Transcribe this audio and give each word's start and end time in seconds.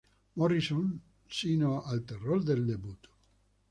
Morrison, 0.35 0.99
sino 1.29 1.85
al 1.85 2.01
terror 2.03 2.43
del 2.43 2.65
debut. 2.65 3.07